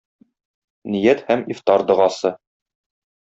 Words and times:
Ният 0.95 1.21
һәм 1.27 1.43
ифтар 1.55 1.85
догасы. 1.91 2.33